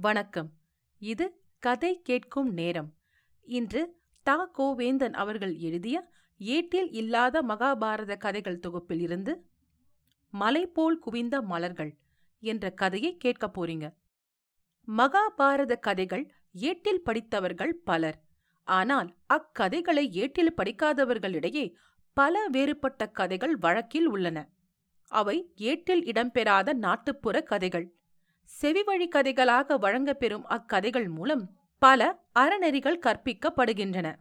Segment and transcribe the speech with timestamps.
[0.00, 0.52] வணக்கம்.
[0.98, 2.94] இது கதை கேட்கும் நேரம்.
[3.42, 4.50] இன்று தா.
[4.58, 9.46] கோவேந்தன் அவர்கள் எழுதிய ஏட்டில் இல்லாத மகாபாரத கதைகள் தொகுப்பில் இருந்து
[10.30, 11.96] மலை போல் குவிந்த மலர்கள்
[12.40, 13.94] என்ற கதையை கேட்கப் போறீங்க.
[14.96, 18.24] மகாபாரத கதைகள் ஏட்டில் படித்தவர்கள் பலர்.
[18.62, 21.74] ஆனால் அக்கதைகளை ஏட்டில் படிக்காதவர்களிடையே
[22.12, 24.48] பல வேறுபட்ட கதைகள் வழக்கில் உள்ளன.
[25.08, 27.94] அவை ஏட்டில் இடம்பெறாத நாட்டுப்புற கதைகள்.
[28.58, 34.16] செவிவழி கதைகளாக வழங்கப்பெறும் அக்கதைகள் மூலம் பல அறநெறிகள் கற்பிக்கப்படுகின்றன.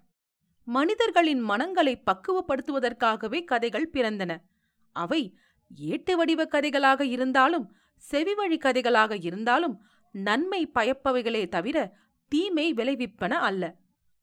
[0.64, 4.38] மனிதர்களின் மனங்களை பக்குவப்படுத்துவதற்காகவே கதைகள் பிறந்தன.
[4.92, 5.38] அவை
[5.76, 7.76] ஏட்டு வடிவ கதைகளாக இருந்தாலும்
[8.12, 13.76] செவிவழி கதைகளாக இருந்தாலும் நன்மை பயப்பவைகளே தவிர தீமை விளைவிப்பன அல்ல.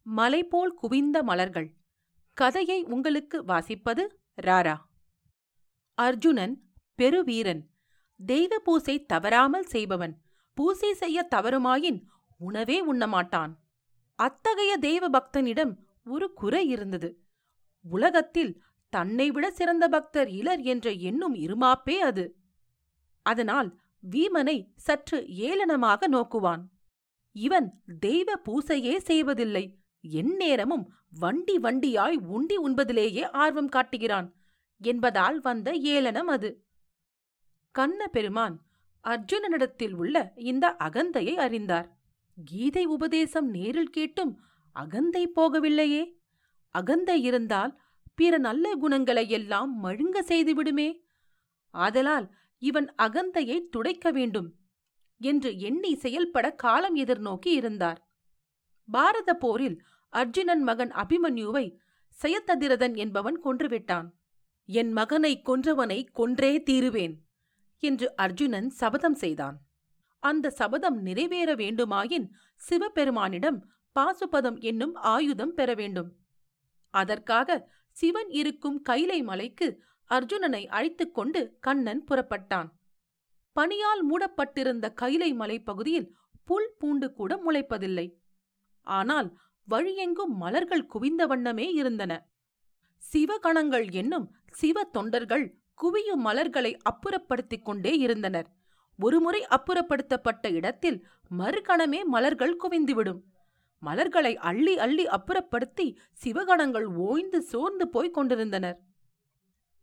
[0.03, 1.75] மலை போல் குவிந்த மலர்கள்.
[2.33, 4.07] கதையை உங்களுக்கு வாசிப்பது
[4.43, 4.77] ராரா.
[5.95, 6.63] அர்ஜுனன்
[6.95, 7.75] பெருவீரன்
[8.21, 10.15] தெய்வ பூசை தவறாமல் செய்பவன்
[10.55, 11.99] பூசை செய்ய தவறுமாயின்
[12.39, 13.53] உணவே உண்ணமாட்டான்.
[14.19, 15.73] அத்தகைய தெய்வ பக்தனிடம்
[16.05, 17.19] ஒரு குறை இருந்தது.
[17.85, 22.25] உலகத்தில் தன்னை விட சிறந்த பக்தர் இலர் என்ற எண்ணும் இருமாப்பே அது.
[23.23, 26.63] அதனால் வீமனை சற்று ஏளனமாக நோக்குவான்.
[27.33, 29.65] இவன் தெய்வ பூசையே செய்வதில்லை
[30.01, 34.29] எந்நேரமும் வண்டி வண்டியாய் உண்டி உண்பதிலேயே ஆர்வம் காட்டுகிறான்
[34.81, 36.66] என்பதால் வந்த ஏளனம் அது.
[37.79, 38.57] கண்ண பெருமான்
[39.05, 41.89] அர்ஜுனனிடத்தில் உள்ள இந்த அகந்தையை அறிந்தார்.
[42.37, 44.33] கீதை உபதேசம் நேரில் கேட்டும்
[44.77, 46.05] அகந்தை போகவில்லையே.
[46.75, 47.73] அகந்தை இருந்தால்
[48.15, 50.89] பிற நல்ல குணங்களை எல்லாம் மழுங்க செய்துவிடுமே
[51.75, 52.27] ஆதலால்
[52.63, 54.49] இவன் அகந்தையை துடைக்க வேண்டும்
[55.21, 58.01] என்று எண்ணி செயல்பட காலம் எதிர்நோக்கி இருந்தார்.
[58.89, 59.79] பாரத போரில்
[60.13, 61.67] அர்ஜுனன் மகன் அபிமன்யுவை
[62.19, 64.09] செயத்ததிரதன் என்பவன் கொன்றுவிட்டான்.
[64.69, 67.15] என் மகனை கொன்றவனை கொன்றே தீருவேன்.
[67.79, 69.59] என்று அர்ஜுனன் சபதம் செய்தான்.
[70.19, 72.29] அந்த சபதம் நிறைவேற வேண்டுமாயின்
[72.69, 73.63] சிவபெருமானிடம்
[73.95, 76.17] பாசுபதம் என்னும் ஆயுதம் பெற வேண்டும்.
[76.91, 82.69] அதற்காக சிவன் இருக்கும் கைலை மலைக்கு அர்ஜுனனை அழைத்துக் கொண்டு கண்ணன் புறப்பட்டான்.
[83.57, 86.11] பனியால் மூடப்பட்டிருந்த கைலை மலைப்பகுதியில்
[86.45, 88.13] புல் பூண்டு கூட முளைப்பதில்லை.
[88.81, 89.39] ஆனால்
[89.71, 92.29] வழியெங்கும் மலர்கள் குவிந்த வண்ணமே இருந்தன.
[93.13, 98.51] சிவகணங்கள் என்னும் சிவ தொண்டர்கள் குவியும் மலர்களை அப்புறப்படுத்திக் கொண்டே இருந்தனர்.
[98.99, 101.07] ஒருமுறை அப்புறப்படுத்தப்பட்ட இடத்தில்
[101.39, 103.21] மறுகணமே மலர்கள் குவிந்துவிடும்.
[103.79, 108.81] மலர்களை அள்ளி அள்ளி அப்புறப்படுத்தி சிவகணங்கள் ஓய்ந்து சோர்ந்து போய்க் கொண்டிருந்தனர்.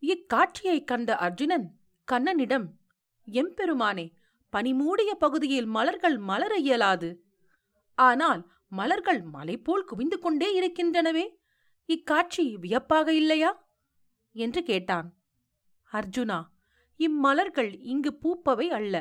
[0.02, 1.80] இக்காட்சியைக் கண்ட அர்ஜுனன்
[2.12, 2.66] கண்ணனிடம்
[3.32, 4.14] எம்பெருமானே
[4.50, 7.24] பனிமூடிய பகுதியில் மலர்கள் மலர இயலாது.
[7.96, 11.36] ஆனால் மலர்கள் மலை போல் குவிந்து கொண்டே இருக்கின்றனவே.
[11.86, 13.68] இக்காட்சி வியப்பாக இல்லையா?
[14.32, 15.14] என்று கேட்டான்.
[15.94, 16.40] அர்ஜுனா
[17.00, 18.96] இம்மலர்கள் இங்கு பூப்பவை அல்ல.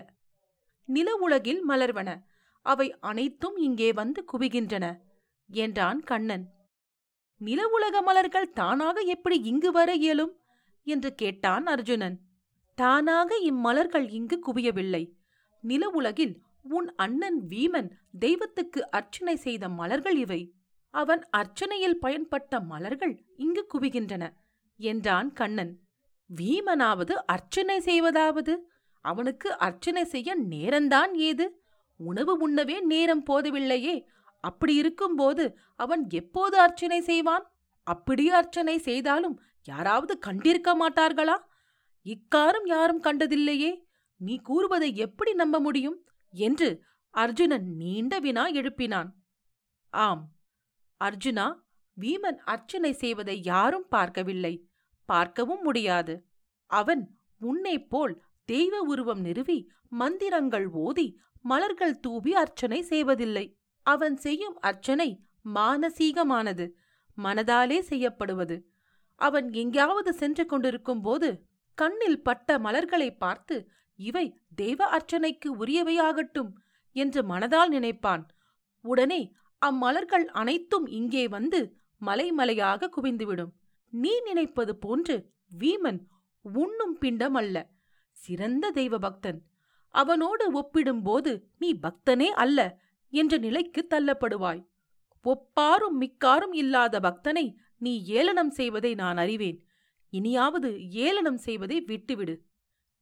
[0.88, 2.10] நில உலகில் மலர்வன
[2.66, 4.98] அவை அனைத்தும் இங்கே வந்து குவிகின்றன
[5.50, 6.44] என்றான் கண்ணன்.
[7.40, 10.34] நில உலக மலர்கள் தானாக எப்படி இங்கு வர இயலும்?
[10.86, 12.16] என்று கேட்டான் அர்ஜுனன்.
[12.74, 15.04] தானாக இம்மலர்கள் இங்கு குவியவில்லை.
[15.60, 20.40] நில உலகில் உன் அண்ணன் வீமன் தெய்வத்துக்கு அர்ச்சனை செய்த மலர்கள் இவை.
[20.94, 24.24] அவன் அர்ச்சனையில் பயன்பட்ட மலர்கள் இங்கு குவிகின்றன
[24.80, 25.72] என்றான் கண்ணன்.
[26.36, 28.70] வீமனாவது அர்ச்சனை செய்வதாவது?
[29.00, 31.64] அவனுக்கு அர்ச்சனை செய்ய நேரந்தான் ஏது?
[31.96, 34.02] உணவு உண்ணவே நேரம் போதவில்லையே.
[34.40, 37.52] அப்படி இருக்கும்போது அவன் எப்போது அர்ச்சனை செய்வான்?
[37.82, 41.38] அப்படி அர்ச்சனை செய்தாலும் யாராவது கண்டிருக்க மாட்டார்களா?
[42.04, 43.84] இக்காரும் யாரும் கண்டதில்லையே.
[44.16, 46.06] நீ கூறுவதை எப்படி நம்ப முடியும்?
[46.30, 49.08] என்று அர்ஜுனன் நீண்ட வினா எழுப்பினான்.
[49.90, 50.28] ஆம்.
[51.04, 51.54] அர்ஜுனா
[52.00, 54.66] வீமன் அர்ச்சனை செய்வதை யாரும் பார்க்கவில்லை.
[55.08, 56.14] பார்க்கவும் முடியாது.
[56.70, 57.02] அவன்
[57.40, 58.14] உன்னைப் போல்
[58.48, 59.58] தெய்வ உருவம் நிறுவி
[59.88, 61.06] மந்திரங்கள் ஓதி
[61.42, 63.46] மலர்கள் தூவி அர்ச்சனை செய்வதில்லை.
[63.86, 65.08] அவன் செய்யும் அர்ச்சனை
[65.54, 66.66] மானசீகமானது
[67.18, 68.56] மனதாலே செய்யப்படுவது.
[69.20, 71.28] அவன் எங்கேயாவது சென்று கொண்டிருக்கும் போது
[71.78, 73.56] கண்ணில் பட்ட மலர்களை பார்த்து
[73.98, 76.50] இவை தெய்வ அர்ச்சனைக்கு உரியவையாகட்டும்
[76.96, 78.24] என்று மனதால் நினைப்பான்.
[78.84, 79.20] உடனே
[79.62, 81.60] அம்மலர்கள் அனைத்தும் இங்கே வந்து
[82.00, 83.52] மலைமலையாக குவிந்துவிடும்.
[83.92, 85.16] நீ நினைப்பது போன்று
[85.58, 86.00] வீமன்
[86.40, 87.56] உண்ணும் பிண்டம் அல்ல
[88.10, 89.40] சிறந்த தெய்வ பக்தன்
[89.94, 92.80] அவனோடு ஒப்பிடும்போது நீ பக்தனே அல்ல
[93.12, 94.62] என்ற நிலைக்கு தள்ளப்படுவாய்.
[95.24, 99.58] ஒப்பாரும் மிக்காரும் இல்லாத பக்தனை நீ ஏளனம் செய்வதை நான் அறிவேன்.
[100.10, 102.34] இனியாவது ஏளனம் செய்வதை விட்டுவிடு.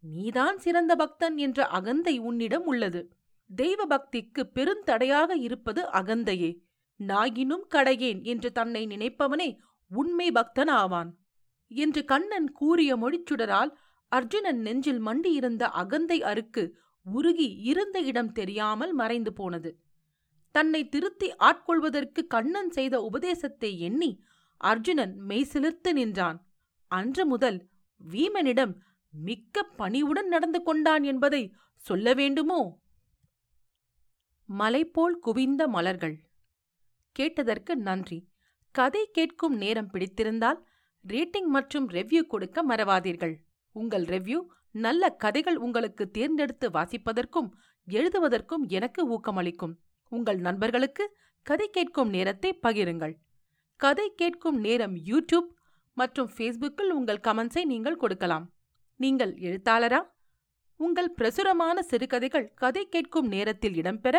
[0.00, 3.12] நீதான் சிறந்த பக்தன் என்ற அகந்தை உன்னிடம் உள்ளது.
[3.50, 6.50] தெய்வ பக்திக்கு பெருந்தடையாக இருப்பது அகந்தையே.
[7.00, 9.58] நாயினும் கடையேன் என்று தன்னை நினைப்பவனே
[9.90, 11.18] உண்மை பக்தன் ஆவான்
[11.68, 13.70] என்று கண்ணன் கூறிய மொழிச்சுடரால்
[14.08, 16.72] அர்ஜுனன் நெஞ்சில் மண்டியிருந்த அகந்தை அருக்கு
[17.02, 19.80] உருகி இருந்த இடம் தெரியாமல் மறைந்து போனது.
[20.50, 24.24] தன்னை திருத்தி ஆட்கொள்வதற்கு கண்ணன் செய்த உபதேசத்தை எண்ணி
[24.56, 26.46] அர்ஜுனன் மெய்சிலிர்த்து நின்றான்.
[26.86, 27.68] அன்று முதல்
[28.10, 28.74] வீமனிடம்
[29.10, 32.78] மிக்க பணிவுடன் நடந்து கொண்டான் என்பதை சொல்ல வேண்டுமோ?
[34.44, 36.20] மலைபோல் குவிந்த மலர்கள்.
[37.12, 38.29] கேட்டதற்கு நன்றி.
[38.74, 40.58] கதை கேட்கும் நேரம் பிடித்திருந்தால்
[41.04, 43.34] ரேட்டிங் மற்றும் ரெவ்யூ கொடுக்க மறவாதீர்கள்.
[43.76, 44.38] உங்கள் ரெவ்யூ
[44.84, 47.48] நல்ல கதைகள் உங்களுக்கு தேர்ந்தெடுத்து வாசிப்பதற்கும்
[47.88, 49.74] எழுதுவதற்கும் எனக்கு ஊக்கமளிக்கும்.
[50.12, 51.04] உங்கள் நண்பர்களுக்கு
[51.46, 53.14] கதை கேட்கும் நேரத்தை பகிருங்கள்.
[53.80, 55.50] கதை கேட்கும் நேரம் யூடியூப்
[55.96, 58.46] மற்றும் ஃபேஸ்புக்கில் உங்கள் கமெண்ட்ஸை நீங்கள் கொடுக்கலாம்.
[58.96, 60.00] நீங்கள் எழுத்தாளரா?
[60.80, 64.16] உங்கள் பிரசுரமான சிறுகதைகள் கதை கேட்கும் நேரத்தில் இடம்பெற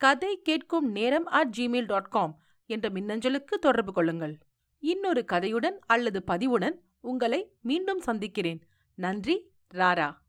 [0.00, 2.34] கதை கேட்கும் நேரம் அட் ஜிமெயில் டாட் காம்
[2.66, 4.38] என்ற மின்னஞ்சலுக்கு தொடர்பு கொள்ளுங்கள்.
[4.78, 8.62] இன்னொரு கதையுடன் அல்லது பதிவுடன் உங்களை மீண்டும் சந்திக்கிறேன்.
[8.94, 10.22] நன்றி ராரா.